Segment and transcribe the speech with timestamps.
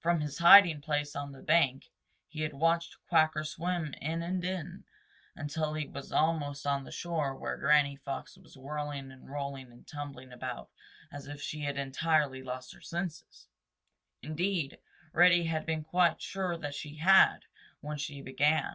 [0.00, 1.92] From his hiding place on the bank
[2.26, 4.82] he had watched Quacker swim in and in
[5.36, 9.70] until he was almost on the shore where old Granny Fox was whirling and rolling
[9.70, 10.70] and tumbling about
[11.12, 13.46] as if she had entirely lost her senses.
[14.24, 14.78] Indeed,
[15.12, 17.44] Reddy had been quite sure that she had
[17.80, 18.74] when she began.